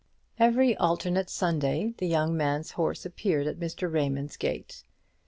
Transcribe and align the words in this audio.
Every 0.39 0.75
alternate 0.75 1.29
Sunday 1.29 1.93
the 1.99 2.07
young 2.07 2.35
man's 2.35 2.71
horse 2.71 3.05
appeared 3.05 3.45
at 3.45 3.59
Mr. 3.59 3.87
Raymond's 3.93 4.35
gate. 4.35 4.83